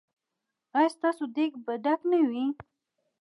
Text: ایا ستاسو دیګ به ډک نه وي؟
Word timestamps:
ایا 0.77 0.89
ستاسو 0.95 1.23
دیګ 1.35 1.51
به 1.65 1.73
ډک 1.83 1.99
نه 2.11 2.19
وي؟ 2.29 2.45